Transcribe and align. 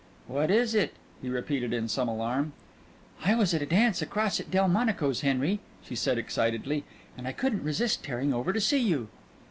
"What 0.25 0.49
is 0.49 0.73
it?" 0.73 0.95
he 1.21 1.29
repeated 1.29 1.73
in 1.73 1.87
some 1.87 2.07
alarm. 2.09 2.53
"I 3.23 3.35
was 3.35 3.53
at 3.53 3.61
a 3.61 3.67
dance 3.67 4.01
across 4.01 4.39
at 4.39 4.49
Delmonico's, 4.49 5.21
Henry," 5.21 5.59
she 5.83 5.93
said 5.93 6.17
excitedly, 6.17 6.85
"and 7.15 7.27
I 7.27 7.33
couldn't 7.33 7.61
resist 7.61 8.03
tearing 8.03 8.33
over 8.33 8.51
to 8.51 8.59
see 8.59 8.79
you." 8.79 9.09